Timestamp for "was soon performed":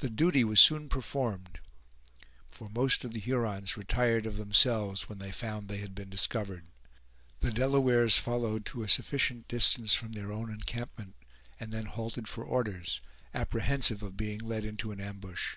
0.44-1.58